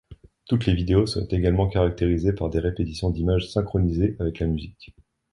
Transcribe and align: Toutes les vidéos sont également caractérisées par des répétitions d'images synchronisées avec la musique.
Toutes 0.49 0.65
les 0.65 0.73
vidéos 0.73 1.05
sont 1.05 1.27
également 1.27 1.67
caractérisées 1.69 2.33
par 2.33 2.49
des 2.49 2.57
répétitions 2.57 3.11
d'images 3.11 3.51
synchronisées 3.51 4.15
avec 4.17 4.39
la 4.39 4.47
musique. 4.47 4.95